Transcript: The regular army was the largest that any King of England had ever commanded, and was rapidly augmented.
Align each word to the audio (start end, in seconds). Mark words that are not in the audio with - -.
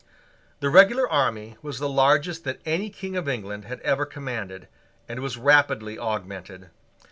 The 0.61 0.71
regular 0.71 1.07
army 1.07 1.57
was 1.61 1.77
the 1.77 1.87
largest 1.87 2.43
that 2.45 2.59
any 2.65 2.89
King 2.89 3.15
of 3.15 3.29
England 3.29 3.65
had 3.65 3.79
ever 3.81 4.03
commanded, 4.07 4.67
and 5.07 5.19
was 5.19 5.37
rapidly 5.37 5.99
augmented. 5.99 6.71